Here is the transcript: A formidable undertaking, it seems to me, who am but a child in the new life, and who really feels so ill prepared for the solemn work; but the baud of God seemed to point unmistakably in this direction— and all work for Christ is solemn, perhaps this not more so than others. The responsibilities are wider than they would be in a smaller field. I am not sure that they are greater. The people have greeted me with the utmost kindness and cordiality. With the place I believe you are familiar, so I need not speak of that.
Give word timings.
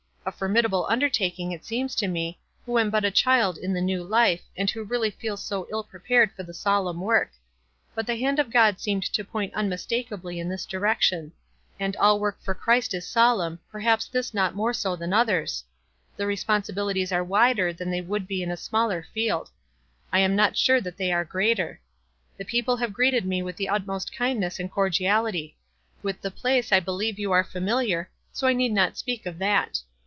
A 0.23 0.31
formidable 0.31 0.85
undertaking, 0.87 1.51
it 1.51 1.65
seems 1.65 1.95
to 1.95 2.07
me, 2.07 2.39
who 2.67 2.77
am 2.77 2.91
but 2.91 3.03
a 3.03 3.09
child 3.09 3.57
in 3.57 3.73
the 3.73 3.81
new 3.81 4.03
life, 4.03 4.43
and 4.55 4.69
who 4.69 4.83
really 4.83 5.09
feels 5.09 5.43
so 5.43 5.67
ill 5.71 5.83
prepared 5.83 6.31
for 6.33 6.43
the 6.43 6.53
solemn 6.53 7.01
work; 7.01 7.31
but 7.95 8.05
the 8.05 8.21
baud 8.21 8.37
of 8.37 8.51
God 8.51 8.79
seemed 8.79 9.01
to 9.01 9.23
point 9.23 9.51
unmistakably 9.55 10.39
in 10.39 10.47
this 10.47 10.67
direction— 10.67 11.31
and 11.79 11.95
all 11.97 12.19
work 12.19 12.39
for 12.39 12.53
Christ 12.53 12.93
is 12.93 13.07
solemn, 13.07 13.59
perhaps 13.71 14.05
this 14.05 14.31
not 14.31 14.53
more 14.53 14.73
so 14.73 14.95
than 14.95 15.11
others. 15.11 15.63
The 16.17 16.27
responsibilities 16.27 17.11
are 17.11 17.23
wider 17.23 17.73
than 17.73 17.89
they 17.89 18.01
would 18.01 18.27
be 18.27 18.43
in 18.43 18.51
a 18.51 18.57
smaller 18.57 19.01
field. 19.15 19.49
I 20.13 20.19
am 20.19 20.35
not 20.35 20.55
sure 20.55 20.79
that 20.81 20.97
they 20.97 21.11
are 21.11 21.25
greater. 21.25 21.81
The 22.37 22.45
people 22.45 22.77
have 22.77 22.93
greeted 22.93 23.25
me 23.25 23.41
with 23.41 23.55
the 23.57 23.69
utmost 23.69 24.15
kindness 24.15 24.59
and 24.59 24.69
cordiality. 24.71 25.57
With 26.03 26.21
the 26.21 26.29
place 26.31 26.71
I 26.71 26.79
believe 26.79 27.17
you 27.17 27.31
are 27.31 27.43
familiar, 27.43 28.07
so 28.31 28.45
I 28.45 28.53
need 28.53 28.71
not 28.71 28.99
speak 28.99 29.25
of 29.25 29.39
that. 29.39 29.79